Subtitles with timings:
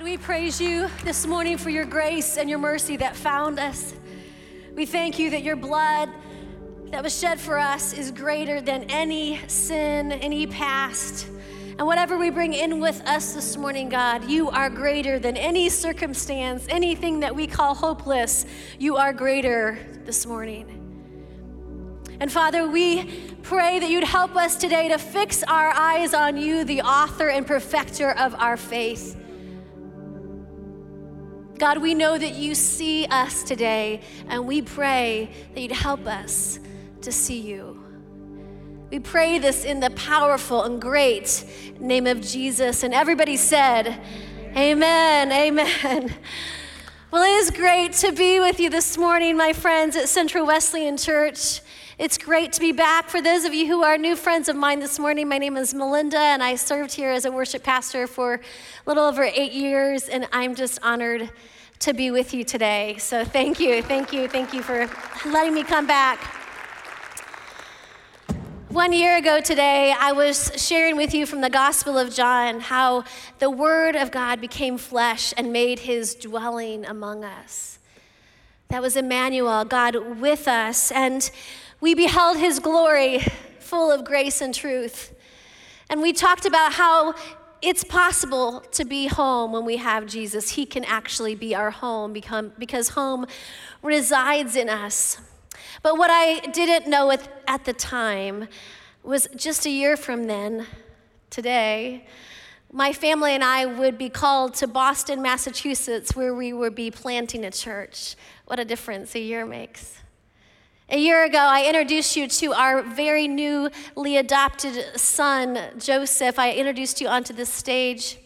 [0.00, 3.92] God, we praise you this morning for your grace and your mercy that found us.
[4.74, 6.08] We thank you that your blood
[6.86, 11.26] that was shed for us is greater than any sin, any past.
[11.76, 15.68] And whatever we bring in with us this morning, God, you are greater than any
[15.68, 18.46] circumstance, anything that we call hopeless.
[18.78, 20.78] You are greater this morning.
[22.20, 23.04] And Father, we
[23.42, 27.46] pray that you'd help us today to fix our eyes on you, the author and
[27.46, 29.19] perfecter of our faith.
[31.60, 36.58] God, we know that you see us today, and we pray that you'd help us
[37.02, 37.84] to see you.
[38.90, 41.44] We pray this in the powerful and great
[41.78, 42.82] name of Jesus.
[42.82, 44.00] And everybody said,
[44.56, 46.14] Amen, amen.
[47.10, 50.96] Well, it is great to be with you this morning, my friends, at Central Wesleyan
[50.96, 51.60] Church.
[51.98, 53.10] It's great to be back.
[53.10, 55.74] For those of you who are new friends of mine this morning, my name is
[55.74, 58.40] Melinda, and I served here as a worship pastor for a
[58.86, 61.30] little over eight years, and I'm just honored
[61.80, 62.96] to be with you today.
[62.98, 64.86] So thank you, thank you, thank you for
[65.24, 66.18] letting me come back.
[68.68, 73.04] One year ago today, I was sharing with you from the Gospel of John how
[73.38, 77.78] the Word of God became flesh and made his dwelling among us.
[78.68, 80.92] That was Emmanuel, God with us.
[80.92, 81.30] And
[81.80, 83.20] we beheld his glory
[83.58, 85.14] full of grace and truth.
[85.88, 87.14] And we talked about how
[87.62, 90.50] it's possible to be home when we have Jesus.
[90.50, 93.26] He can actually be our home become, because home
[93.82, 95.18] resides in us.
[95.82, 98.48] But what I didn't know at, at the time
[99.02, 100.66] was just a year from then,
[101.30, 102.06] today,
[102.72, 107.44] my family and I would be called to Boston, Massachusetts, where we would be planting
[107.44, 108.14] a church.
[108.46, 109.96] What a difference a year makes.
[110.92, 116.36] A year ago, I introduced you to our very newly adopted son, Joseph.
[116.36, 118.18] I introduced you onto this stage.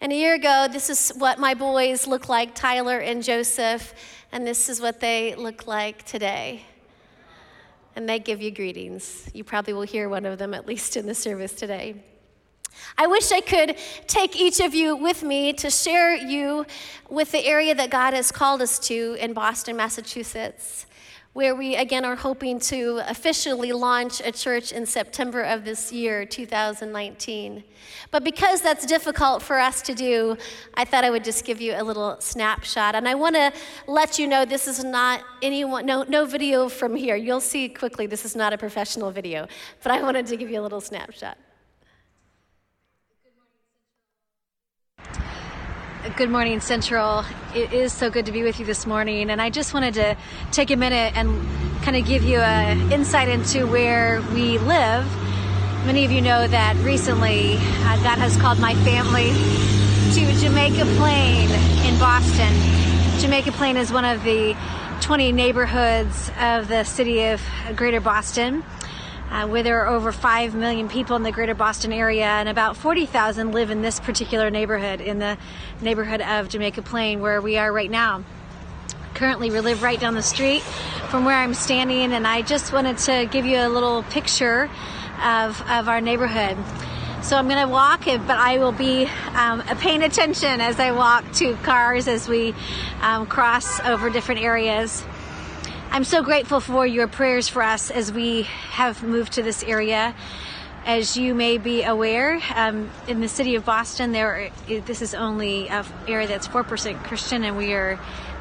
[0.00, 3.92] And a year ago, this is what my boys look like Tyler and Joseph,
[4.32, 6.62] and this is what they look like today.
[7.94, 9.28] And they give you greetings.
[9.34, 11.96] You probably will hear one of them at least in the service today.
[12.96, 16.64] I wish I could take each of you with me to share you
[17.10, 20.86] with the area that God has called us to in Boston, Massachusetts
[21.32, 26.26] where we again are hoping to officially launch a church in September of this year,
[26.26, 27.62] 2019.
[28.10, 30.36] But because that's difficult for us to do,
[30.74, 32.96] I thought I would just give you a little snapshot.
[32.96, 33.52] And I want to
[33.86, 37.14] let you know this is not anyone, no, no video from here.
[37.14, 39.46] You'll see quickly this is not a professional video,
[39.84, 41.38] but I wanted to give you a little snapshot.
[46.16, 47.24] Good morning, Central.
[47.54, 50.16] It is so good to be with you this morning, and I just wanted to
[50.50, 51.46] take a minute and
[51.82, 55.06] kind of give you an insight into where we live.
[55.86, 59.30] Many of you know that recently uh, God has called my family
[60.14, 61.50] to Jamaica Plain
[61.86, 62.52] in Boston.
[63.20, 64.56] Jamaica Plain is one of the
[65.02, 67.40] 20 neighborhoods of the city of
[67.76, 68.64] Greater Boston
[69.30, 72.76] uh, where there are over 5 million people in the greater Boston area, and about
[72.76, 75.38] 40,000 live in this particular neighborhood, in the
[75.80, 78.24] neighborhood of Jamaica Plain, where we are right now.
[79.14, 80.62] Currently, we live right down the street
[81.10, 84.70] from where I'm standing, and I just wanted to give you a little picture
[85.22, 86.56] of, of our neighborhood.
[87.22, 91.30] So I'm going to walk, but I will be um, paying attention as I walk
[91.34, 92.54] to cars as we
[93.02, 95.04] um, cross over different areas.
[95.92, 100.14] I'm so grateful for your prayers for us as we have moved to this area.
[100.86, 105.68] As you may be aware, um, in the city of Boston, there this is only
[105.68, 107.98] an area that's four percent Christian, and we are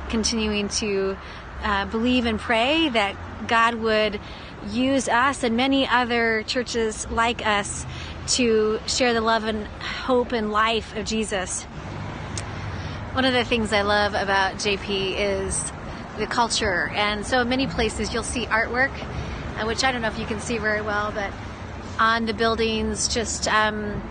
[0.09, 1.17] continuing to
[1.63, 3.15] uh, believe and pray that
[3.47, 4.19] God would
[4.67, 7.83] use us and many other churches like us
[8.27, 11.63] to share the love and hope and life of Jesus.
[13.13, 15.71] One of the things I love about JP is
[16.19, 16.89] the culture.
[16.93, 18.91] And so, in many places, you'll see artwork,
[19.57, 21.31] uh, which I don't know if you can see very well, but
[21.99, 24.01] on the buildings, just um,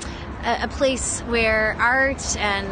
[0.43, 2.67] a, a, place where art and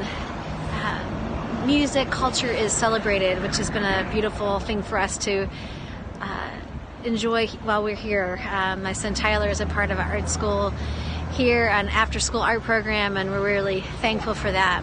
[0.72, 5.48] uh, music culture is celebrated, which has been a beautiful thing for us to.
[6.20, 6.50] Uh,
[7.04, 8.40] enjoy while we're here.
[8.50, 10.72] Um, my son Tyler is a part of our art school
[11.32, 14.82] here, an after school art program, and we're really thankful for that.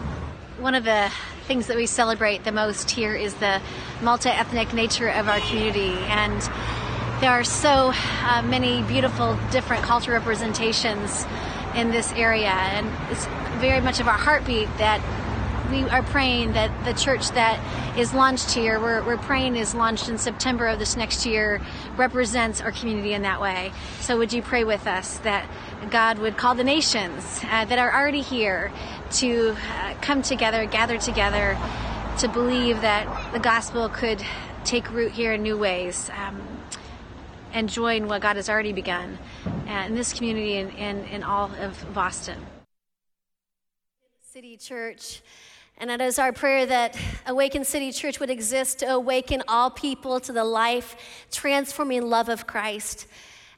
[0.58, 1.10] One of the
[1.44, 3.60] things that we celebrate the most here is the
[4.02, 5.92] multi ethnic nature of our community.
[6.08, 6.40] And
[7.20, 11.24] there are so uh, many beautiful different cultural representations
[11.74, 12.50] in this area.
[12.50, 13.26] And it's
[13.60, 15.00] very much of our heartbeat that
[15.74, 17.58] we are praying that the church that
[17.98, 21.60] is launched here, we're, we're praying is launched in September of this next year,
[21.96, 23.72] represents our community in that way.
[23.98, 25.48] So would you pray with us that
[25.90, 28.70] God would call the nations uh, that are already here
[29.14, 31.58] to uh, come together, gather together,
[32.18, 34.24] to believe that the gospel could
[34.64, 36.08] take root here in new ways.
[36.16, 36.40] Um,
[37.52, 39.16] and join what God has already begun
[39.46, 42.44] uh, in this community and in all of Boston.
[44.20, 45.22] City Church.
[45.78, 50.20] And it is our prayer that Awaken City Church would exist to awaken all people
[50.20, 50.96] to the life
[51.30, 53.06] transforming love of Christ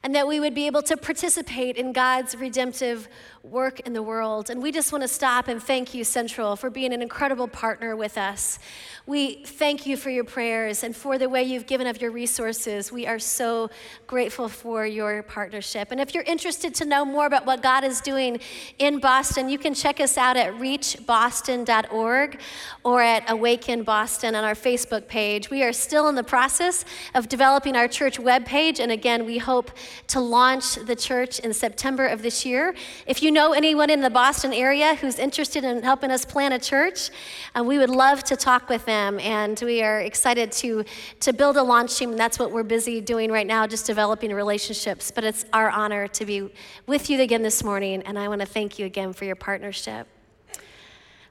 [0.03, 3.07] and that we would be able to participate in God's redemptive
[3.43, 4.49] work in the world.
[4.49, 7.95] And we just want to stop and thank you, Central, for being an incredible partner
[7.95, 8.59] with us.
[9.05, 12.91] We thank you for your prayers and for the way you've given of your resources.
[12.91, 13.69] We are so
[14.05, 15.91] grateful for your partnership.
[15.91, 18.39] And if you're interested to know more about what God is doing
[18.79, 22.39] in Boston, you can check us out at reachboston.org
[22.83, 25.49] or at Awaken Boston on our Facebook page.
[25.49, 26.83] We are still in the process
[27.15, 28.79] of developing our church webpage.
[28.79, 29.71] And again, we hope
[30.07, 32.75] to launch the church in September of this year.
[33.05, 36.59] If you know anyone in the Boston area who's interested in helping us plant a
[36.59, 37.09] church,
[37.57, 39.19] uh, we would love to talk with them.
[39.19, 40.83] And we are excited to,
[41.21, 42.11] to build a launch team.
[42.11, 45.11] And that's what we're busy doing right now, just developing relationships.
[45.11, 46.51] But it's our honor to be
[46.85, 48.01] with you again this morning.
[48.03, 50.07] And I want to thank you again for your partnership.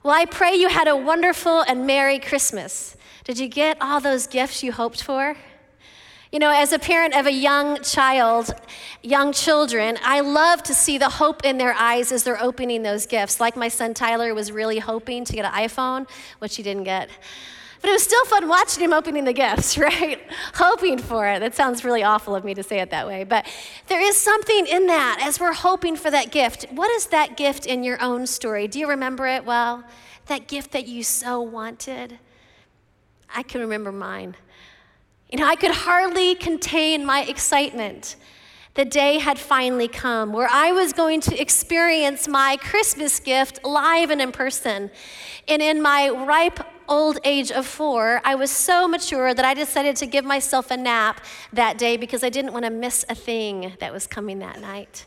[0.02, 2.96] Well, I pray you had a wonderful and Merry Christmas.
[3.24, 5.36] Did you get all those gifts you hoped for?
[6.36, 8.54] You know, as a parent of a young child,
[9.02, 13.06] young children, I love to see the hope in their eyes as they're opening those
[13.06, 13.40] gifts.
[13.40, 16.06] Like my son Tyler was really hoping to get an iPhone,
[16.40, 17.08] which he didn't get.
[17.80, 20.20] But it was still fun watching him opening the gifts, right?
[20.52, 21.40] hoping for it.
[21.40, 23.24] That sounds really awful of me to say it that way.
[23.24, 23.46] But
[23.86, 26.66] there is something in that as we're hoping for that gift.
[26.70, 28.68] What is that gift in your own story?
[28.68, 29.84] Do you remember it well?
[30.26, 32.18] That gift that you so wanted?
[33.34, 34.36] I can remember mine.
[35.30, 38.16] You know, I could hardly contain my excitement.
[38.74, 44.10] The day had finally come where I was going to experience my Christmas gift live
[44.10, 44.90] and in person.
[45.48, 49.96] And in my ripe old age of four, I was so mature that I decided
[49.96, 51.20] to give myself a nap
[51.52, 55.06] that day because I didn't want to miss a thing that was coming that night.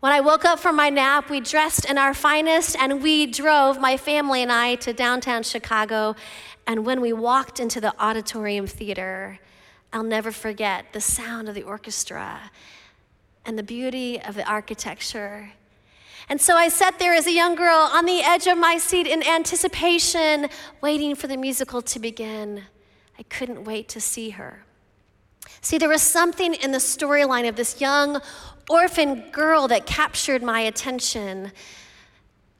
[0.00, 3.78] When I woke up from my nap, we dressed in our finest and we drove,
[3.78, 6.16] my family and I, to downtown Chicago
[6.66, 9.40] and when we walked into the auditorium theater,
[9.92, 12.50] I'll never forget the sound of the orchestra
[13.44, 15.52] and the beauty of the architecture.
[16.28, 19.06] And so I sat there as a young girl on the edge of my seat
[19.06, 20.48] in anticipation,
[20.80, 22.62] waiting for the musical to begin.
[23.18, 24.64] I couldn't wait to see her.
[25.60, 28.20] See, there was something in the storyline of this young
[28.68, 31.52] orphan girl that captured my attention.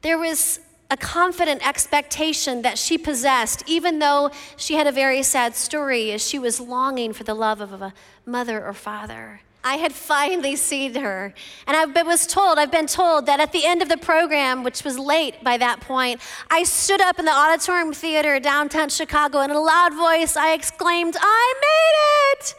[0.03, 0.61] There was
[0.91, 6.27] a confident expectation that she possessed, even though she had a very sad story as
[6.27, 7.95] she was longing for the love of a
[8.26, 9.40] mother or father.
[9.62, 11.34] I had finally seen her.
[11.67, 14.84] And I was told, I've been told that at the end of the program, which
[14.84, 16.20] was late by that point,
[16.50, 20.52] I stood up in the auditorium theater downtown Chicago and in a loud voice I
[20.52, 22.55] exclaimed, I made it!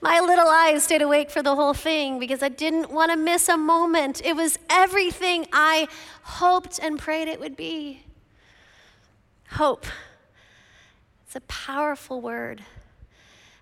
[0.00, 3.48] My little eyes stayed awake for the whole thing because I didn't want to miss
[3.48, 4.22] a moment.
[4.24, 5.88] It was everything I
[6.22, 8.04] hoped and prayed it would be.
[9.50, 9.86] Hope.
[11.26, 12.62] It's a powerful word.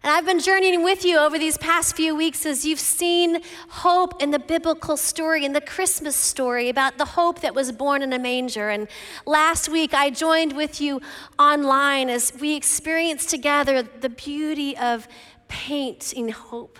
[0.04, 3.40] And I've been journeying with you over these past few weeks as you've seen
[3.70, 8.02] hope in the biblical story, in the Christmas story about the hope that was born
[8.02, 8.68] in a manger.
[8.68, 8.86] And
[9.24, 11.00] last week I joined with you
[11.38, 15.08] online as we experienced together the beauty of
[15.49, 16.78] painting hope.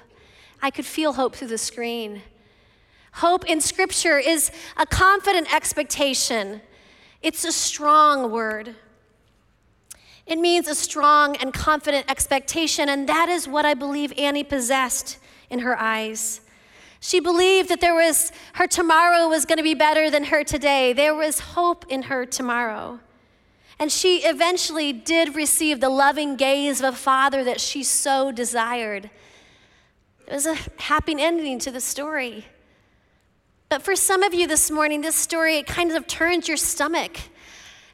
[0.61, 2.21] I could feel hope through the screen.
[3.13, 6.61] Hope in Scripture is a confident expectation,
[7.23, 8.77] it's a strong word.
[10.27, 15.19] It means a strong and confident expectation, and that is what I believe Annie possessed
[15.51, 16.41] in her eyes.
[17.01, 20.95] She believed that there was her tomorrow was going to be better than her today.
[20.95, 23.01] There was hope in her tomorrow.
[23.79, 29.11] And she eventually did receive the loving gaze of a father that she so desired.
[30.27, 32.47] It was a happy ending to the story.
[33.69, 37.19] But for some of you this morning, this story, it kind of turns your stomach.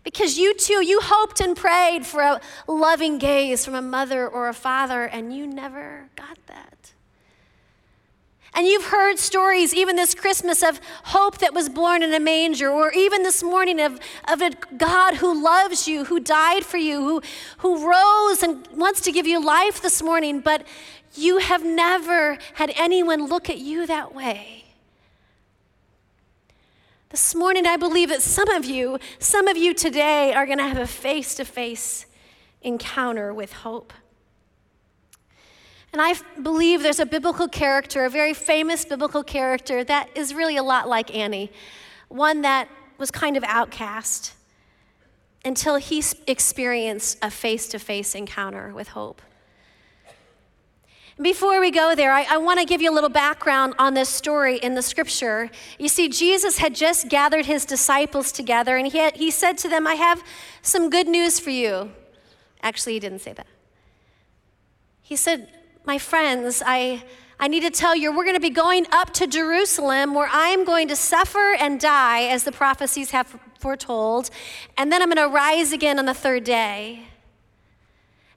[0.03, 4.49] Because you too, you hoped and prayed for a loving gaze from a mother or
[4.49, 6.93] a father, and you never got that.
[8.53, 12.69] And you've heard stories, even this Christmas, of hope that was born in a manger,
[12.69, 17.01] or even this morning of, of a God who loves you, who died for you,
[17.01, 17.23] who,
[17.59, 20.67] who rose and wants to give you life this morning, but
[21.15, 24.60] you have never had anyone look at you that way.
[27.11, 30.65] This morning, I believe that some of you, some of you today are going to
[30.69, 32.07] have a face to face
[32.63, 33.93] encounter with hope.
[35.93, 40.57] And I believe there's a biblical character, a very famous biblical character that is really
[40.57, 41.51] a lot like Annie,
[42.09, 44.35] one that was kind of outcast
[45.45, 49.21] until he experienced a face to face encounter with hope.
[51.21, 54.09] Before we go there, I, I want to give you a little background on this
[54.09, 55.51] story in the scripture.
[55.79, 59.69] You see, Jesus had just gathered his disciples together and he, had, he said to
[59.69, 60.23] them, I have
[60.63, 61.91] some good news for you.
[62.63, 63.47] Actually, he didn't say that.
[65.03, 65.49] He said,
[65.85, 67.03] My friends, I,
[67.39, 70.65] I need to tell you, we're going to be going up to Jerusalem where I'm
[70.65, 74.31] going to suffer and die, as the prophecies have foretold,
[74.79, 77.10] and then I'm going to rise again on the third day.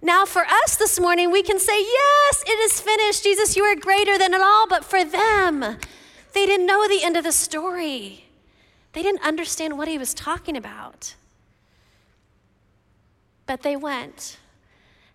[0.03, 3.23] Now, for us this morning, we can say, Yes, it is finished.
[3.23, 4.67] Jesus, you are greater than it all.
[4.67, 5.61] But for them,
[6.33, 8.25] they didn't know the end of the story,
[8.91, 11.15] they didn't understand what he was talking about.
[13.45, 14.37] But they went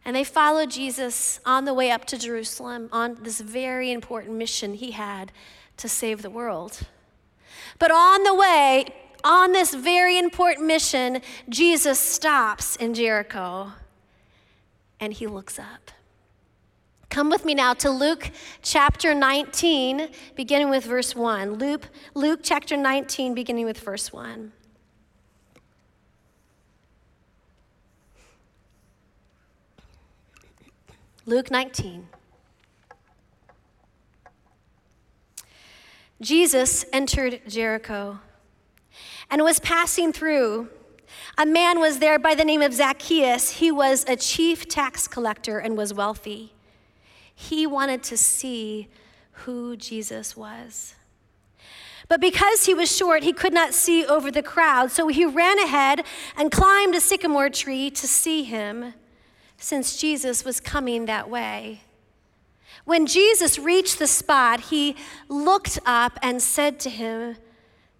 [0.04, 4.74] and they followed Jesus on the way up to Jerusalem on this very important mission
[4.74, 5.32] he had
[5.76, 6.80] to save the world.
[7.78, 8.86] But on the way,
[9.22, 13.72] on this very important mission, Jesus stops in Jericho
[15.00, 15.90] and he looks up.
[17.10, 18.30] Come with me now to Luke
[18.62, 21.54] chapter 19, beginning with verse 1.
[21.54, 24.52] Luke, Luke chapter 19, beginning with verse 1.
[31.24, 32.08] Luke 19.
[36.20, 38.18] Jesus entered Jericho
[39.30, 40.68] and was passing through.
[41.36, 43.50] A man was there by the name of Zacchaeus.
[43.50, 46.52] He was a chief tax collector and was wealthy.
[47.34, 48.88] He wanted to see
[49.32, 50.94] who Jesus was.
[52.08, 54.90] But because he was short, he could not see over the crowd.
[54.90, 56.04] So he ran ahead
[56.36, 58.94] and climbed a sycamore tree to see him,
[59.58, 61.82] since Jesus was coming that way.
[62.84, 64.96] When Jesus reached the spot, he
[65.28, 67.36] looked up and said to him,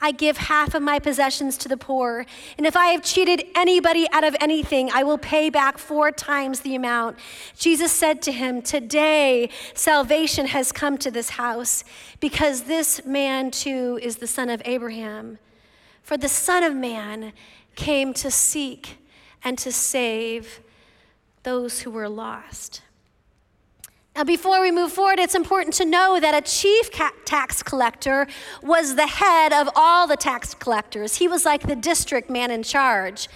[0.00, 2.24] I give half of my possessions to the poor.
[2.56, 6.60] And if I have cheated anybody out of anything, I will pay back four times
[6.60, 7.18] the amount.
[7.56, 11.82] Jesus said to him, Today salvation has come to this house,
[12.20, 15.38] because this man too is the son of Abraham.
[16.08, 17.34] For the Son of Man
[17.74, 18.96] came to seek
[19.44, 20.60] and to save
[21.42, 22.80] those who were lost.
[24.18, 26.90] Now, before we move forward, it's important to know that a chief
[27.24, 28.26] tax collector
[28.64, 31.18] was the head of all the tax collectors.
[31.18, 33.28] He was like the district man in charge.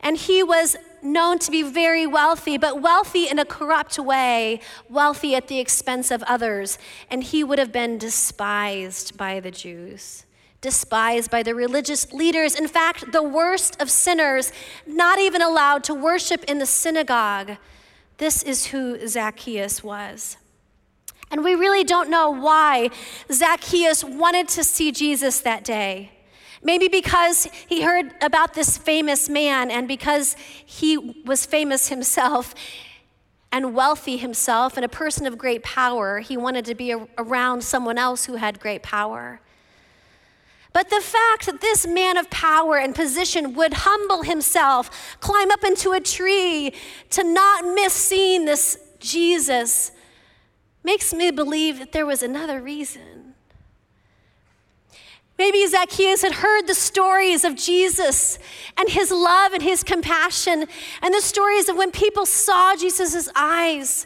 [0.00, 5.34] And he was known to be very wealthy, but wealthy in a corrupt way, wealthy
[5.34, 6.78] at the expense of others.
[7.10, 10.24] And he would have been despised by the Jews,
[10.62, 12.54] despised by the religious leaders.
[12.54, 14.52] In fact, the worst of sinners,
[14.86, 17.58] not even allowed to worship in the synagogue.
[18.18, 20.36] This is who Zacchaeus was.
[21.30, 22.90] And we really don't know why
[23.30, 26.12] Zacchaeus wanted to see Jesus that day.
[26.62, 30.34] Maybe because he heard about this famous man and because
[30.64, 32.54] he was famous himself
[33.52, 37.98] and wealthy himself and a person of great power, he wanted to be around someone
[37.98, 39.40] else who had great power.
[40.72, 45.64] But the fact that this man of power and position would humble himself, climb up
[45.64, 46.72] into a tree
[47.10, 49.92] to not miss seeing this Jesus,
[50.82, 53.34] makes me believe that there was another reason.
[55.38, 58.40] Maybe Zacchaeus had heard the stories of Jesus
[58.76, 60.66] and his love and his compassion,
[61.00, 64.04] and the stories of when people saw Jesus' eyes,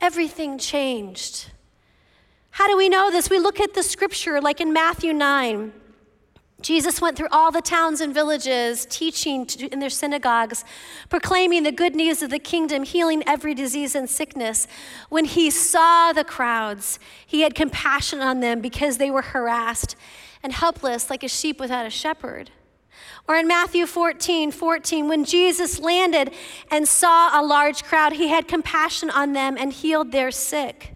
[0.00, 1.50] everything changed.
[2.50, 3.30] How do we know this?
[3.30, 5.72] We look at the scripture like in Matthew 9.
[6.62, 10.64] Jesus went through all the towns and villages, teaching in their synagogues,
[11.08, 14.66] proclaiming the good news of the kingdom, healing every disease and sickness.
[15.08, 19.96] When he saw the crowds, he had compassion on them because they were harassed
[20.42, 22.50] and helpless like a sheep without a shepherd.
[23.28, 26.32] Or in Matthew 14, 14, when Jesus landed
[26.70, 30.94] and saw a large crowd, he had compassion on them and healed their sick.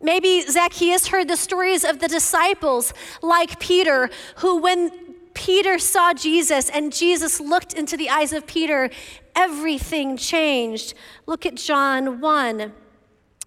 [0.00, 4.90] Maybe Zacchaeus heard the stories of the disciples, like Peter, who, when
[5.34, 8.90] Peter saw Jesus and Jesus looked into the eyes of Peter,
[9.34, 10.94] everything changed.
[11.26, 12.72] Look at John 1.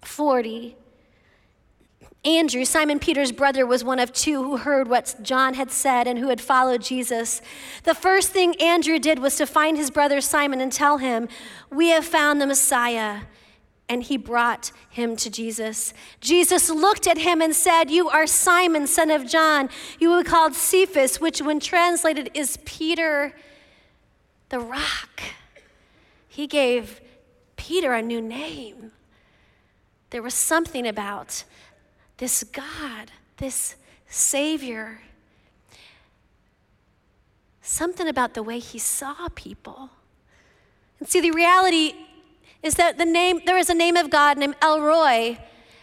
[0.02, 0.76] 40.
[2.24, 6.18] Andrew, Simon Peter's brother, was one of two who heard what John had said and
[6.18, 7.42] who had followed Jesus.
[7.82, 11.28] The first thing Andrew did was to find his brother Simon and tell him,
[11.70, 13.22] We have found the Messiah.
[13.88, 15.92] And he brought him to Jesus.
[16.20, 19.68] Jesus looked at him and said, You are Simon, son of John.
[19.98, 23.34] You will be called Cephas, which, when translated, is Peter
[24.52, 25.22] the rock.
[26.28, 27.00] He gave
[27.56, 28.92] Peter a new name.
[30.10, 31.44] There was something about
[32.18, 33.76] this God, this
[34.08, 35.00] Savior.
[37.62, 39.88] Something about the way he saw people.
[41.00, 41.94] And see, the reality
[42.62, 45.38] is that the name, there is a name of God named El Roi,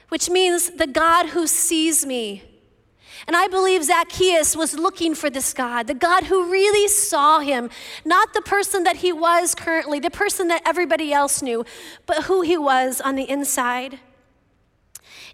[0.10, 2.44] which means the God who sees me.
[3.28, 7.70] And I believe Zacchaeus was looking for this God, the God who really saw him,
[8.06, 11.66] not the person that he was currently, the person that everybody else knew,
[12.06, 14.00] but who he was on the inside.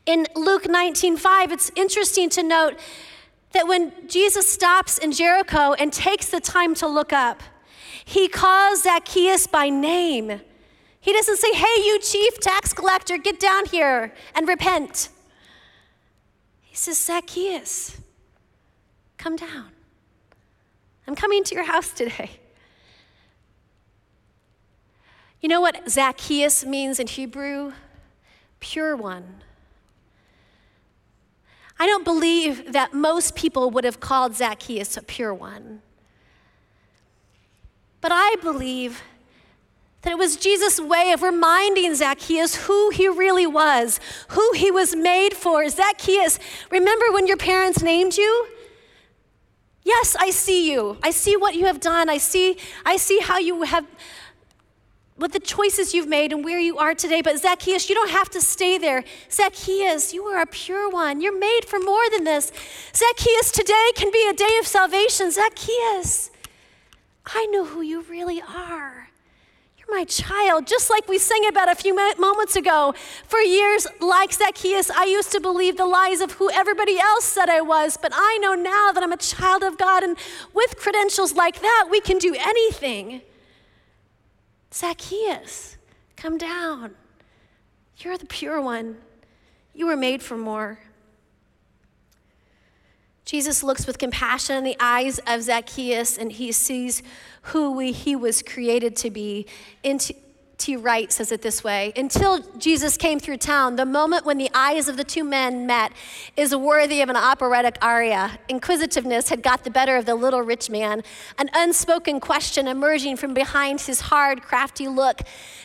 [0.05, 2.79] In Luke 19:5, it's interesting to note
[3.53, 7.41] that when Jesus stops in Jericho and takes the time to look up,
[8.03, 10.41] he calls Zacchaeus by name.
[11.05, 15.09] He doesn't say, Hey, you chief tax collector, get down here and repent.
[16.63, 17.97] He says, Zacchaeus,
[19.15, 19.69] come down.
[21.05, 22.31] I'm coming to your house today.
[25.41, 27.73] You know what Zacchaeus means in Hebrew?
[28.59, 29.43] Pure one.
[31.77, 35.83] I don't believe that most people would have called Zacchaeus a pure one.
[38.01, 39.03] But I believe
[40.05, 44.95] that it was Jesus' way of reminding Zacchaeus who he really was, who he was
[44.95, 45.67] made for.
[45.67, 46.37] Zacchaeus,
[46.69, 48.47] remember when your parents named you?
[49.83, 50.97] Yes, I see you.
[51.01, 52.07] I see what you have done.
[52.07, 53.85] I see, I see how you have
[55.15, 57.21] what the choices you've made and where you are today.
[57.21, 59.03] But Zacchaeus, you don't have to stay there.
[59.31, 61.19] Zacchaeus, you are a pure one.
[61.21, 62.51] You're made for more than this.
[62.93, 65.31] Zacchaeus, today can be a day of salvation.
[65.31, 66.29] Zacchaeus,
[67.25, 69.09] I know who you really are.
[69.87, 72.93] You're my child, just like we sang about a few moments ago.
[73.27, 77.49] For years, like Zacchaeus, I used to believe the lies of who everybody else said
[77.49, 80.17] I was, but I know now that I'm a child of God, and
[80.53, 83.21] with credentials like that, we can do anything.
[84.73, 85.77] Zacchaeus,
[86.15, 86.95] come down.
[87.97, 88.97] You're the pure one.
[89.73, 90.79] You were made for more.
[93.25, 97.01] Jesus looks with compassion in the eyes of Zacchaeus and he sees
[97.41, 99.47] who we, he was created to be.
[99.83, 99.99] N.
[100.57, 100.77] T.
[100.77, 104.87] Wright says it this way Until Jesus came through town, the moment when the eyes
[104.87, 105.91] of the two men met
[106.37, 108.39] is worthy of an operatic aria.
[108.47, 111.03] Inquisitiveness had got the better of the little rich man,
[111.37, 115.21] an unspoken question emerging from behind his hard, crafty look.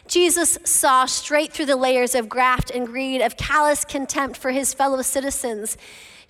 [0.08, 4.74] Jesus saw straight through the layers of graft and greed, of callous contempt for his
[4.74, 5.76] fellow citizens.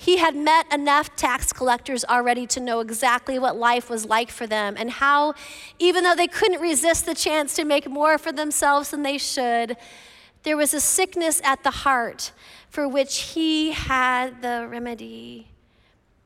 [0.00, 4.46] He had met enough tax collectors already to know exactly what life was like for
[4.46, 5.34] them and how,
[5.78, 9.76] even though they couldn't resist the chance to make more for themselves than they should,
[10.42, 12.32] there was a sickness at the heart
[12.70, 15.48] for which he had the remedy.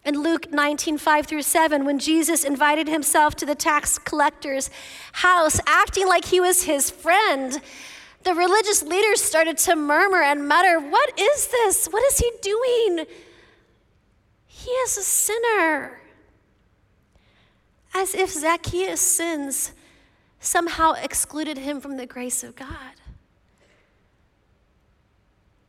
[0.05, 4.71] In Luke 19, 5 through 7, when Jesus invited himself to the tax collector's
[5.15, 7.61] house, acting like he was his friend,
[8.23, 11.87] the religious leaders started to murmur and mutter, What is this?
[11.89, 13.07] What is he doing?
[14.65, 16.01] He is a sinner.
[17.93, 19.73] As if Zacchaeus' sins
[20.41, 22.95] somehow excluded him from the grace of God.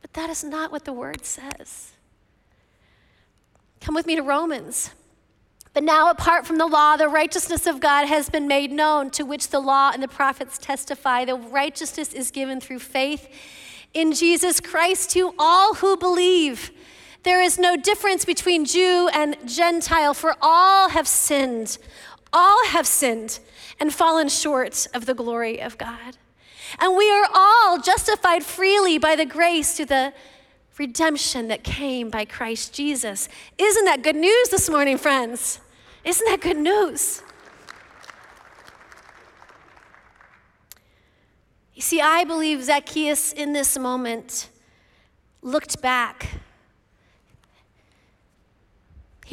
[0.01, 1.91] But that is not what the word says.
[3.81, 4.91] Come with me to Romans.
[5.73, 9.23] But now, apart from the law, the righteousness of God has been made known, to
[9.23, 11.25] which the law and the prophets testify.
[11.25, 13.27] The righteousness is given through faith
[13.93, 16.71] in Jesus Christ to all who believe.
[17.25, 21.79] There is no difference between Jew and Gentile, for all have sinned.
[22.31, 23.39] All have sinned
[23.79, 26.17] and fallen short of the glory of God.
[26.77, 30.13] And we are all justified freely by the grace through the
[30.77, 33.27] redemption that came by Christ Jesus.
[33.57, 35.59] Isn't that good news this morning, friends?
[36.03, 37.23] Isn't that good news?
[41.73, 44.49] You see, I believe Zacchaeus in this moment
[45.41, 46.27] looked back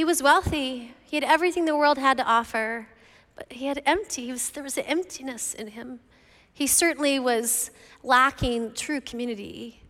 [0.02, 2.88] he was wealthy, he had everything the world had to offer,
[3.36, 4.24] but he had empty.
[4.24, 6.00] He was, there was an emptiness in him.
[6.52, 7.70] He certainly was
[8.02, 9.80] lacking true community.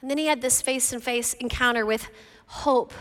[0.00, 2.08] And then he had this face to face encounter with
[2.46, 2.94] hope,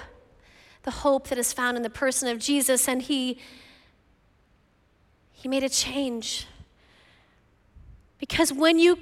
[0.82, 3.38] the hope that is found in the person of Jesus, and he,
[5.32, 6.48] he made a change.
[8.18, 8.98] Because when you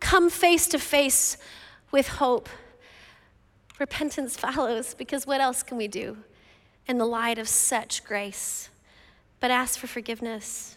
[0.00, 1.36] come face to face
[1.90, 2.48] with hope,
[3.78, 6.18] repentance follows because what else can we do
[6.86, 8.70] in the light of such grace
[9.40, 10.76] but ask for forgiveness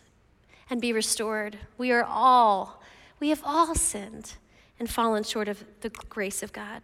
[0.70, 1.58] and be restored?
[1.78, 2.82] We are all,
[3.20, 4.34] we have all sinned
[4.80, 6.82] and fallen short of the grace of God.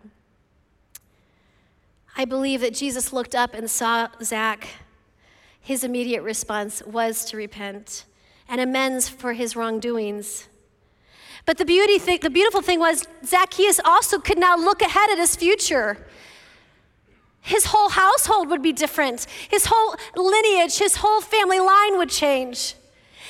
[2.18, 4.68] I believe that Jesus looked up and saw Zach.
[5.60, 8.06] His immediate response was to repent
[8.48, 10.48] and amends for his wrongdoings.
[11.46, 15.36] But the beauty the beautiful thing was Zacchaeus also could now look ahead at his
[15.36, 16.06] future.
[17.42, 19.28] His whole household would be different.
[19.50, 22.74] His whole lineage, his whole family line would change.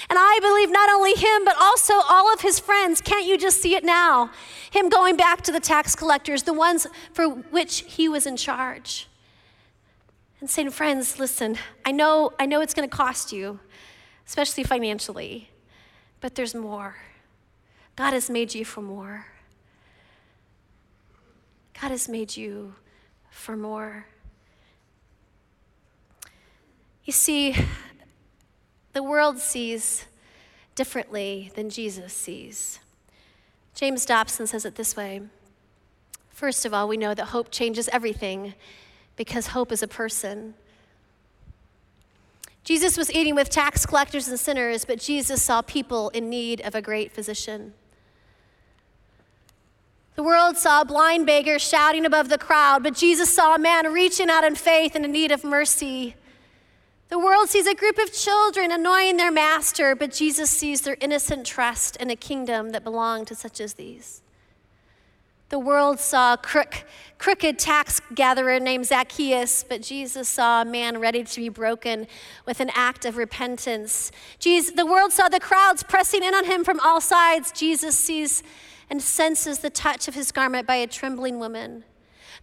[0.10, 3.02] And I believe not only him, but also all of his friends.
[3.02, 4.30] Can't you just see it now?
[4.72, 9.08] Him going back to the tax collectors, the ones for which he was in charge.
[10.40, 13.60] And saying, friends, listen, I know, I know it's going to cost you,
[14.28, 15.50] especially financially,
[16.22, 16.96] but there's more.
[17.96, 19.28] God has made you for more.
[21.82, 22.76] God has made you
[23.30, 24.08] for more.
[27.04, 27.56] You see,
[28.94, 30.06] the world sees
[30.74, 32.80] differently than Jesus sees.
[33.74, 35.22] James Dobson says it this way
[36.30, 38.56] First of all, we know that hope changes everything
[39.16, 40.54] because hope is a person.
[42.66, 46.76] Jesus was eating with tax collectors and sinners, but Jesus saw people in need of
[46.76, 47.74] a great physician.
[50.16, 53.92] The world saw a blind beggar shouting above the crowd, but Jesus saw a man
[53.92, 56.16] reaching out in faith and in need of mercy.
[57.10, 61.46] The world sees a group of children annoying their master, but Jesus sees their innocent
[61.46, 64.22] trust in a kingdom that belonged to such as these.
[65.50, 66.86] The world saw a crook,
[67.20, 72.08] crooked tax gatherer named Zacchaeus, but Jesus saw a man ready to be broken
[72.48, 74.12] with an act of repentance.
[74.40, 77.52] Jesus, the world saw the crowds pressing in on him from all sides.
[77.52, 78.42] Jesus sees
[78.90, 81.84] and senses the touch of his garment by a trembling woman.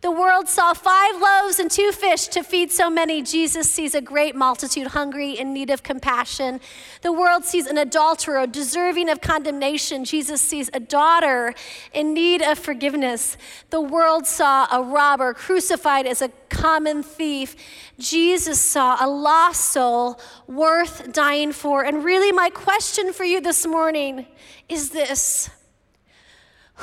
[0.03, 3.23] The world saw five loaves and two fish to feed so many.
[3.23, 6.61] Jesus sees a great multitude hungry in need of compassion.
[7.03, 10.05] The world sees an adulterer deserving of condemnation.
[10.05, 11.55] Jesus sees a daughter
[11.93, 13.37] in need of forgiveness.
[13.71, 17.55] The world saw a robber crucified as a common thief.
[17.97, 21.85] Jesus saw a lost soul worth dying for.
[21.85, 24.27] And really, my question for you this morning
[24.69, 25.49] is this.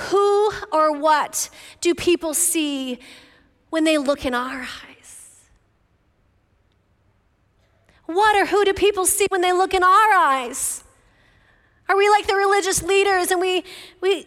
[0.08, 1.50] Who or what
[1.82, 3.00] do people see
[3.70, 5.50] when they look in our eyes?
[8.06, 10.84] What or who do people see when they look in our eyes?
[11.90, 13.64] Are we like the religious leaders and we,
[14.00, 14.26] we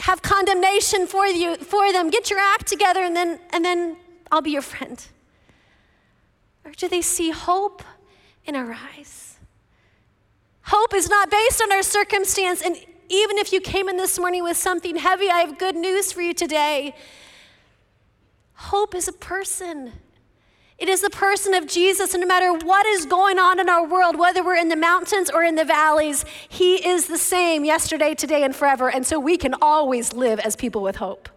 [0.00, 2.10] have condemnation for, you, for them?
[2.10, 3.96] Get your act together and then, and then
[4.30, 5.04] I'll be your friend.
[6.64, 7.82] Or do they see hope
[8.44, 9.38] in our eyes?
[10.64, 12.76] Hope is not based on our circumstance, and
[13.10, 16.22] even if you came in this morning with something heavy, I have good news for
[16.22, 16.94] you today.
[18.54, 19.92] Hope is a person.
[20.78, 23.84] It is the person of Jesus, and no matter what is going on in our
[23.84, 28.14] world, whether we're in the mountains or in the valleys, He is the same yesterday,
[28.14, 28.88] today, and forever.
[28.88, 31.28] And so we can always live as people with hope.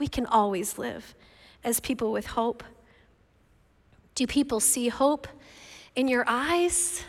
[0.00, 1.14] We can always live
[1.62, 2.64] as people with hope.
[4.16, 5.28] Do people see hope
[5.94, 7.04] in your eyes?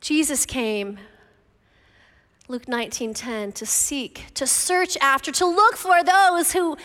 [0.00, 0.98] Jesus came
[2.50, 6.78] Luke 19:10 to seek, to search after, to look for those who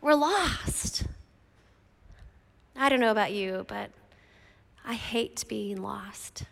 [0.00, 1.04] were lost.
[2.74, 3.92] I don't know about you, but
[4.84, 6.42] I hate being lost.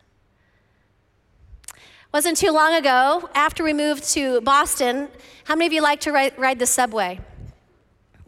[2.13, 5.09] Wasn't too long ago, after we moved to Boston,
[5.45, 7.19] how many of you like to ride, ride the subway?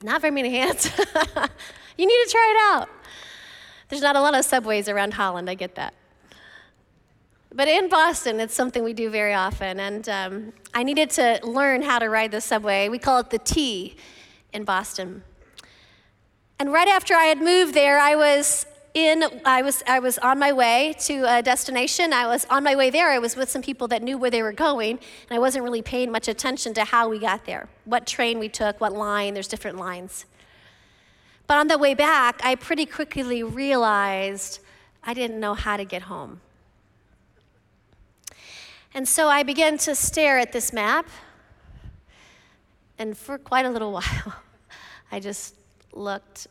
[0.02, 0.86] Not very many hands.
[1.96, 2.88] you need to try it out.
[3.88, 5.94] There's not a lot of subways around Holland, I get that.
[7.52, 9.80] But in Boston, it's something we do very often.
[9.80, 12.88] And um, I needed to learn how to ride the subway.
[12.88, 13.96] We call it the T
[14.52, 15.24] in Boston.
[16.58, 20.38] And right after I had moved there, I was in I was I was on
[20.38, 22.12] my way to a destination.
[22.12, 23.10] I was on my way there.
[23.10, 25.82] I was with some people that knew where they were going, and I wasn't really
[25.82, 27.68] paying much attention to how we got there.
[27.84, 30.26] What train we took, what line, there's different lines.
[31.46, 34.60] But on the way back, I pretty quickly realized
[35.02, 36.40] I didn't know how to get home.
[38.92, 41.06] And so I began to stare at this map,
[42.98, 44.34] and for quite a little while,
[45.12, 45.54] I just
[45.92, 46.48] looked.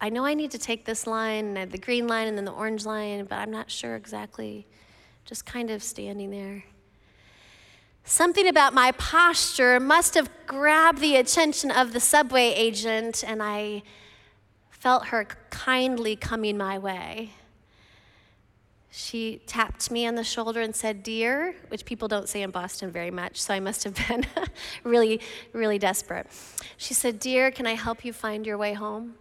[0.00, 2.52] I know I need to take this line, and the green line, and then the
[2.52, 4.66] orange line, but I'm not sure exactly.
[5.24, 6.64] Just kind of standing there.
[8.04, 13.84] Something about my posture must have grabbed the attention of the subway agent, and I
[14.70, 17.30] felt her kindly coming my way.
[18.94, 22.90] She tapped me on the shoulder and said, Dear, which people don't say in Boston
[22.90, 24.26] very much, so I must have been
[24.84, 25.18] really,
[25.54, 26.26] really desperate.
[26.76, 29.14] She said, Dear, can I help you find your way home?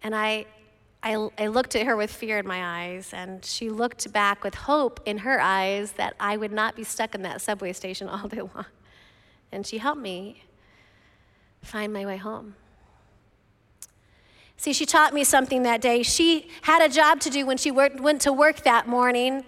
[0.00, 0.46] And I,
[1.02, 4.54] I, I looked at her with fear in my eyes, and she looked back with
[4.54, 8.28] hope in her eyes that I would not be stuck in that subway station all
[8.28, 8.66] day long.
[9.50, 10.44] And she helped me
[11.62, 12.54] find my way home.
[14.56, 16.02] See, she taught me something that day.
[16.02, 19.44] She had a job to do when she worked, went to work that morning.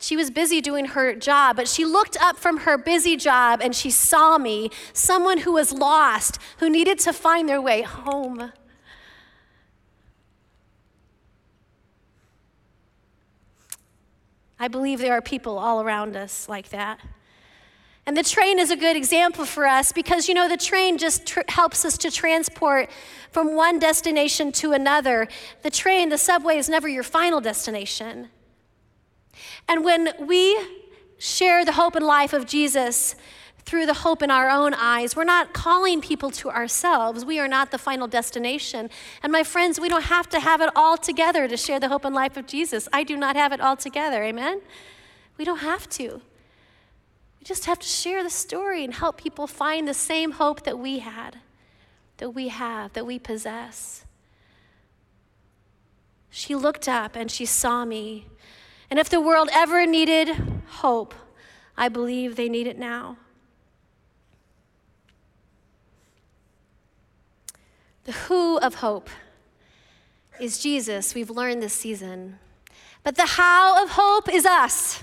[0.00, 3.74] She was busy doing her job, but she looked up from her busy job and
[3.74, 8.52] she saw me, someone who was lost, who needed to find their way home.
[14.60, 17.00] I believe there are people all around us like that.
[18.08, 21.26] And the train is a good example for us because, you know, the train just
[21.26, 22.88] tr- helps us to transport
[23.30, 25.28] from one destination to another.
[25.60, 28.30] The train, the subway is never your final destination.
[29.68, 30.58] And when we
[31.18, 33.14] share the hope and life of Jesus
[33.66, 37.26] through the hope in our own eyes, we're not calling people to ourselves.
[37.26, 38.88] We are not the final destination.
[39.22, 42.06] And my friends, we don't have to have it all together to share the hope
[42.06, 42.88] and life of Jesus.
[42.90, 44.24] I do not have it all together.
[44.24, 44.62] Amen?
[45.36, 46.22] We don't have to.
[47.48, 50.98] Just have to share the story and help people find the same hope that we
[50.98, 51.38] had,
[52.18, 54.04] that we have, that we possess.
[56.28, 58.26] She looked up and she saw me.
[58.90, 60.28] And if the world ever needed
[60.66, 61.14] hope,
[61.74, 63.16] I believe they need it now.
[68.04, 69.08] The who of hope
[70.38, 72.40] is Jesus, we've learned this season.
[73.02, 75.02] But the how of hope is us.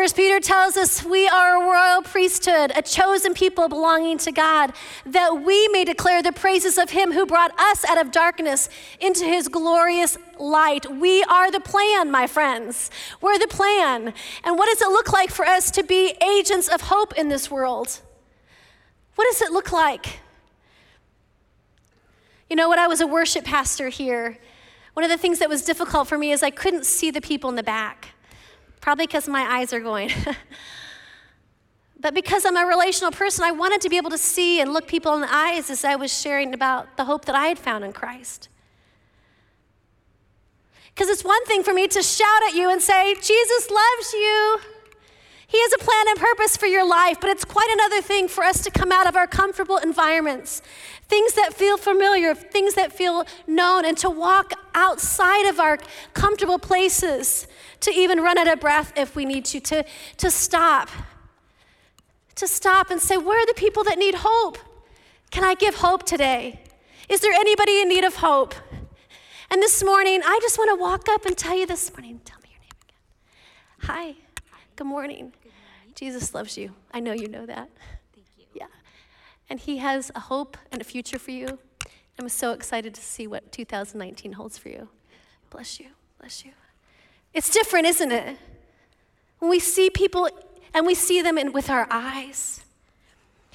[0.00, 4.72] First Peter tells us we are a royal priesthood, a chosen people belonging to God,
[5.04, 9.26] that we may declare the praises of him who brought us out of darkness into
[9.26, 10.90] his glorious light.
[10.90, 12.90] We are the plan, my friends.
[13.20, 14.14] We're the plan.
[14.42, 17.50] And what does it look like for us to be agents of hope in this
[17.50, 18.00] world?
[19.16, 20.20] What does it look like?
[22.48, 24.38] You know, when I was a worship pastor here,
[24.94, 27.50] one of the things that was difficult for me is I couldn't see the people
[27.50, 28.14] in the back.
[28.80, 30.10] Probably because my eyes are going.
[32.00, 34.86] but because I'm a relational person, I wanted to be able to see and look
[34.86, 37.84] people in the eyes as I was sharing about the hope that I had found
[37.84, 38.48] in Christ.
[40.94, 44.60] Because it's one thing for me to shout at you and say, Jesus loves you.
[45.50, 48.44] He has a plan and purpose for your life, but it's quite another thing for
[48.44, 50.62] us to come out of our comfortable environments,
[51.08, 55.78] things that feel familiar, things that feel known, and to walk outside of our
[56.14, 57.48] comfortable places,
[57.80, 59.84] to even run out of breath if we need to, to,
[60.18, 60.88] to stop.
[62.36, 64.58] To stop and say, Where are the people that need hope?
[65.30, 66.60] Can I give hope today?
[67.08, 68.54] Is there anybody in need of hope?
[69.50, 72.38] And this morning, I just want to walk up and tell you this morning, tell
[72.40, 74.14] me your name again.
[74.14, 74.14] Hi.
[74.76, 75.32] Good morning.
[75.94, 76.72] Jesus loves you.
[76.94, 77.68] I know you know that.
[78.14, 78.44] Thank you.
[78.54, 78.66] Yeah.
[79.48, 81.58] And He has a hope and a future for you.
[82.18, 84.88] I'm so excited to see what 2019 holds for you.
[85.50, 85.86] Bless you.
[86.18, 86.52] Bless you.
[87.32, 88.36] It's different, isn't it?
[89.38, 90.28] When we see people
[90.74, 92.62] and we see them in, with our eyes.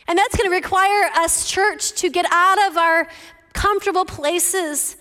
[0.07, 3.07] And that's going to require us, church, to get out of our
[3.53, 4.97] comfortable places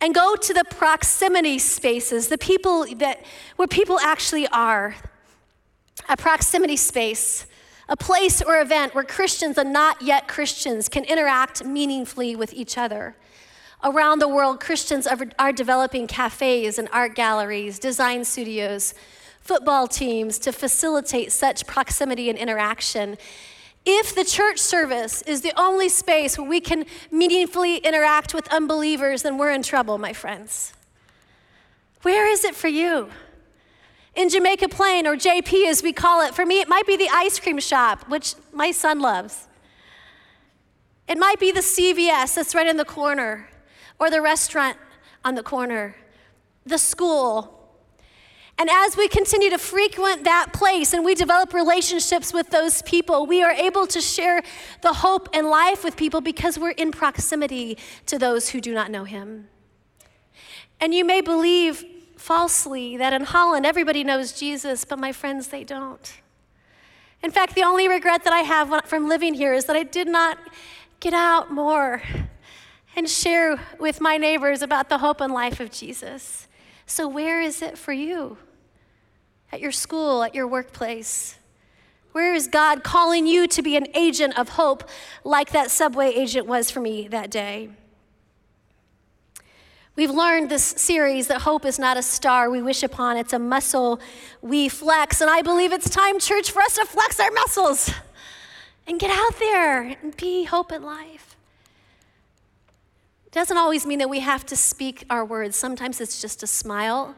[0.00, 3.24] and go to the proximity spaces, the people that
[3.56, 4.96] where people actually are
[6.08, 7.46] a proximity space,
[7.88, 12.76] a place or event where Christians and not yet Christians can interact meaningfully with each
[12.76, 13.16] other.
[13.86, 18.94] Around the world, Christians are, developing cafes and art galleries, design studios,
[19.40, 23.16] football teams to facilitate such proximity and interaction.
[23.84, 29.22] If the church service is the only space where we can meaningfully interact with unbelievers,
[29.22, 30.72] then we're in trouble, my friends.
[32.02, 33.10] Where is it for you?
[34.16, 36.34] in Jamaica Plain, or JP as we call it.
[36.34, 39.46] For me, it might be the ice cream shop, which my son loves.
[41.06, 43.46] It might be the CVS that's right in the corner,
[43.98, 44.76] or the restaurant
[45.24, 45.96] on the corner,
[46.64, 47.52] the school.
[48.58, 53.26] And as we continue to frequent that place and we develop relationships with those people,
[53.26, 54.42] we are able to share
[54.80, 58.90] the hope and life with people because we're in proximity to those who do not
[58.90, 59.48] know Him.
[60.80, 61.84] And you may believe
[62.16, 66.14] falsely that in Holland everybody knows Jesus, but my friends, they don't.
[67.22, 70.08] In fact, the only regret that I have from living here is that I did
[70.08, 70.38] not
[71.00, 72.02] get out more
[72.96, 76.48] and share with my neighbors about the hope and life of Jesus.
[76.86, 78.38] So, where is it for you?
[79.52, 81.38] At your school, at your workplace?
[82.12, 84.88] Where is God calling you to be an agent of hope
[85.22, 87.68] like that subway agent was for me that day?
[89.96, 93.38] We've learned this series that hope is not a star we wish upon, it's a
[93.38, 94.00] muscle
[94.40, 95.20] we flex.
[95.20, 97.90] And I believe it's time, church, for us to flex our muscles
[98.86, 101.35] and get out there and be hope in life.
[103.36, 107.14] Doesn't always mean that we have to speak our words, sometimes it's just a smile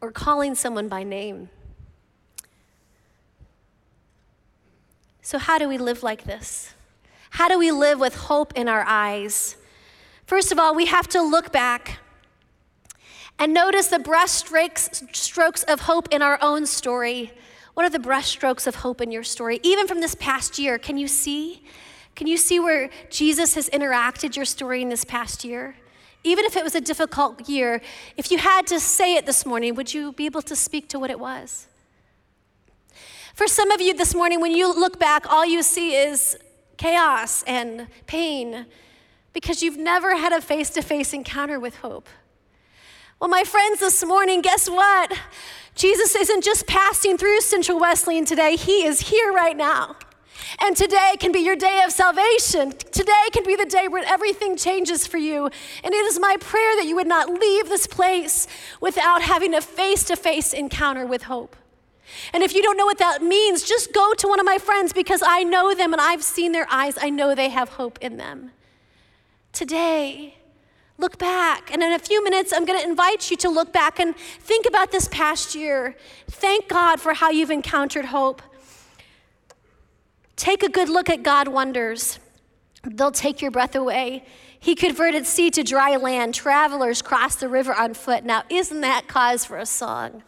[0.00, 1.48] or calling someone by name.
[5.22, 6.74] So, how do we live like this?
[7.30, 9.56] How do we live with hope in our eyes?
[10.26, 12.00] First of all, we have to look back
[13.38, 17.30] and notice the brushstrokes strokes of hope in our own story.
[17.74, 19.60] What are the brushstrokes of hope in your story?
[19.62, 21.62] Even from this past year, can you see?
[22.20, 25.76] Can you see where Jesus has interacted your story in this past year?
[26.22, 27.80] Even if it was a difficult year,
[28.14, 30.98] if you had to say it this morning, would you be able to speak to
[30.98, 31.66] what it was?
[33.34, 36.36] For some of you this morning, when you look back, all you see is
[36.76, 38.66] chaos and pain
[39.32, 42.06] because you've never had a face to face encounter with hope.
[43.18, 45.18] Well, my friends, this morning, guess what?
[45.74, 49.96] Jesus isn't just passing through Central Wesleyan today, He is here right now.
[50.58, 52.72] And today can be your day of salvation.
[52.92, 55.46] Today can be the day where everything changes for you.
[55.84, 58.46] And it is my prayer that you would not leave this place
[58.80, 61.56] without having a face to face encounter with hope.
[62.32, 64.92] And if you don't know what that means, just go to one of my friends
[64.92, 66.96] because I know them and I've seen their eyes.
[67.00, 68.50] I know they have hope in them.
[69.52, 70.34] Today,
[71.00, 71.72] Look back.
[71.72, 74.66] And in a few minutes, I'm going to invite you to look back and think
[74.66, 75.96] about this past year.
[76.30, 78.42] Thank God for how you've encountered hope.
[80.40, 82.18] Take a good look at God wonders.
[82.82, 84.24] They'll take your breath away.
[84.58, 86.32] He converted sea to dry land.
[86.32, 88.24] Travelers crossed the river on foot.
[88.24, 90.22] Now, isn't that cause for a song?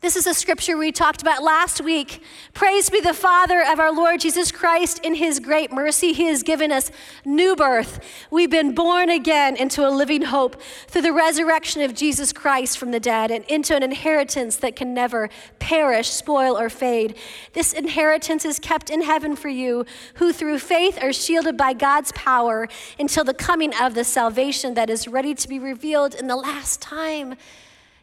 [0.00, 2.22] This is a scripture we talked about last week.
[2.54, 5.00] Praise be the Father of our Lord Jesus Christ.
[5.04, 6.92] In his great mercy, he has given us
[7.24, 7.98] new birth.
[8.30, 12.92] We've been born again into a living hope through the resurrection of Jesus Christ from
[12.92, 17.16] the dead and into an inheritance that can never perish, spoil, or fade.
[17.54, 19.84] This inheritance is kept in heaven for you,
[20.14, 22.68] who through faith are shielded by God's power
[23.00, 26.80] until the coming of the salvation that is ready to be revealed in the last
[26.80, 27.34] time.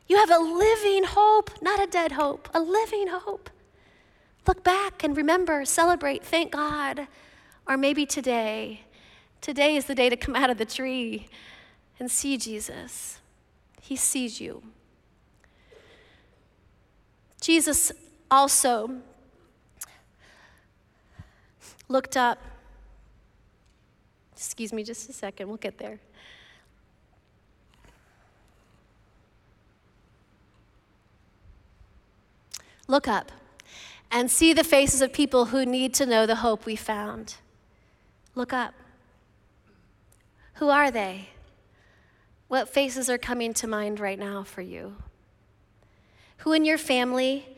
[0.07, 3.49] You have a living hope, not a dead hope, a living hope.
[4.47, 7.07] Look back and remember, celebrate, thank God.
[7.67, 8.81] Or maybe today,
[9.41, 11.27] today is the day to come out of the tree
[11.99, 13.19] and see Jesus.
[13.81, 14.61] He sees you.
[17.41, 17.91] Jesus
[18.29, 19.01] also
[21.87, 22.39] looked up.
[24.33, 25.99] Excuse me just a second, we'll get there.
[32.87, 33.31] Look up
[34.11, 37.35] and see the faces of people who need to know the hope we found.
[38.35, 38.73] Look up.
[40.55, 41.29] Who are they?
[42.47, 44.95] What faces are coming to mind right now for you?
[46.39, 47.57] Who in your family,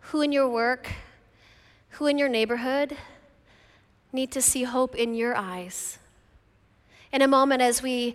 [0.00, 0.88] who in your work,
[1.90, 2.96] who in your neighborhood
[4.12, 5.98] need to see hope in your eyes?
[7.12, 8.14] In a moment, as we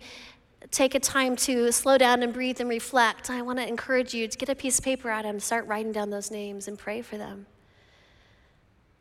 [0.71, 4.27] take a time to slow down and breathe and reflect, I want to encourage you
[4.27, 7.01] to get a piece of paper out and start writing down those names and pray
[7.01, 7.45] for them.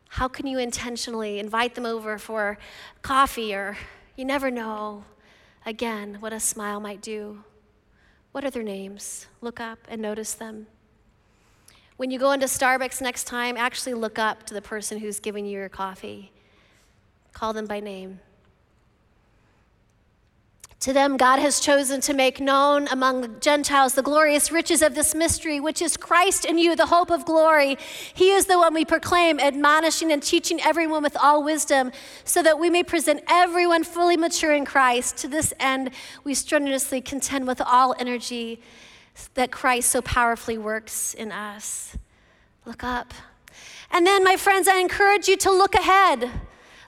[0.09, 2.57] How can you intentionally invite them over for
[3.01, 3.77] coffee or
[4.15, 5.03] you never know,
[5.65, 7.43] again, what a smile might do?
[8.31, 9.27] What are their names?
[9.41, 10.67] Look up and notice them.
[11.97, 15.45] When you go into Starbucks next time, actually look up to the person who's giving
[15.45, 16.31] you your coffee.
[17.33, 18.19] Call them by name.
[20.81, 24.93] To them, God has chosen to make known among the Gentiles the glorious riches of
[24.93, 27.77] this mystery, which is Christ in you, the hope of glory.
[28.13, 31.91] He is the one we proclaim, admonishing and teaching everyone with all wisdom,
[32.23, 35.17] so that we may present everyone fully mature in Christ.
[35.17, 35.91] To this end,
[36.23, 38.61] we strenuously contend with all energy
[39.33, 41.97] that Christ so powerfully works in us.
[42.65, 43.13] Look up.
[43.91, 46.29] And then, my friends, I encourage you to look ahead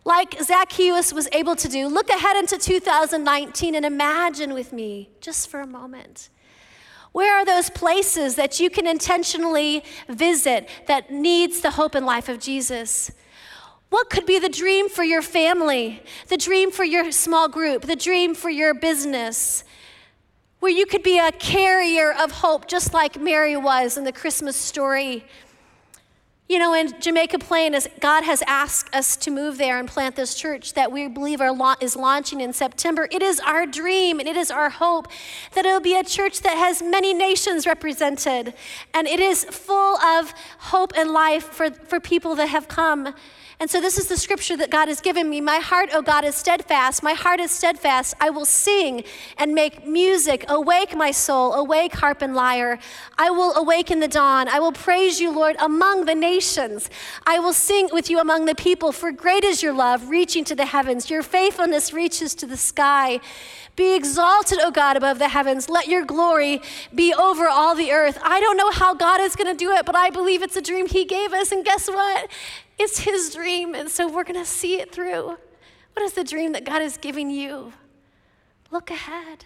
[0.08, 1.90] like Zacchaeus was able to do.
[1.90, 6.30] Look ahead into 2019 and imagine with me just for a moment.
[7.12, 12.30] Where are those places that you can intentionally visit that needs the hope and life
[12.30, 13.12] of Jesus?
[13.90, 17.98] What could be the dream for your family, the dream for your small group, the
[17.98, 19.66] dream for your business?
[20.62, 24.56] Where you could be a carrier of hope, just like Mary was in the Christmas
[24.56, 25.26] story.
[26.50, 30.16] You know, in Jamaica Plain, as God has asked us to move there and plant
[30.16, 34.30] this church that we believe are, is launching in September, it is our dream and
[34.30, 35.10] it is our hope
[35.56, 38.54] that it'll be a church that has many nations represented.
[38.94, 43.14] And it is full of hope and life for, for people that have come
[43.60, 45.42] And so, this is the scripture that God has given me.
[45.42, 47.02] My heart, O God, is steadfast.
[47.02, 48.14] My heart is steadfast.
[48.22, 49.04] I will sing
[49.36, 50.46] and make music.
[50.48, 51.56] Awake, my soul.
[51.56, 52.78] Awake, harp and lyre.
[53.18, 54.48] I will awaken the dawn.
[54.48, 56.92] I will praise you, Lord, among the nations.
[57.26, 58.92] I will sing with you among the people.
[58.92, 61.10] For great is your love, reaching to the heavens.
[61.10, 63.20] Your faithfulness reaches to the sky.
[63.76, 65.68] Be exalted, O God, above the heavens.
[65.68, 66.62] Let your glory
[66.94, 68.20] be over all the earth.
[68.24, 70.62] I don't know how God is going to do it, but I believe it's a
[70.62, 71.52] dream He gave us.
[71.52, 72.30] And guess what?
[72.78, 73.76] It's His dream.
[73.76, 75.38] And so we're going to see it through.
[75.94, 77.74] What is the dream that God is giving you?
[78.72, 79.46] Look ahead.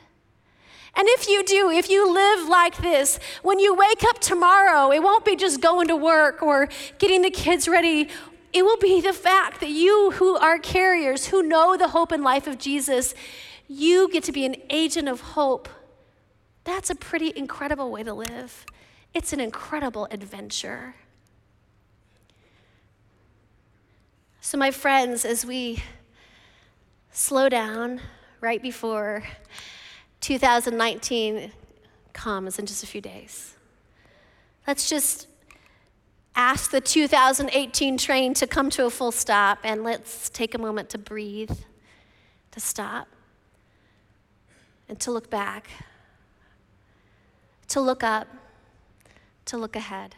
[0.96, 5.02] And if you do, if you live like this, when you wake up tomorrow, it
[5.02, 6.68] won't be just going to work or
[6.98, 8.10] getting the kids ready.
[8.52, 12.24] It will be the fact that you, who are carriers, who know the hope and
[12.24, 13.14] life of Jesus,
[13.70, 15.70] you get to be an agent of hope.
[16.66, 18.66] That's a pretty incredible way to live.
[19.14, 20.96] It's an incredible adventure.
[24.44, 25.84] So, my friends, as we
[27.12, 28.02] slow down
[28.42, 29.24] right before
[30.22, 31.52] 2019
[32.12, 33.54] comes in just a few days,
[34.66, 35.28] let's just
[36.36, 40.90] ask the 2018 train to come to a full stop and let's take a moment
[40.90, 41.56] to breathe,
[42.50, 43.08] to stop,
[44.90, 45.70] and to look back,
[47.68, 48.28] to look up,
[49.46, 50.16] to look ahead.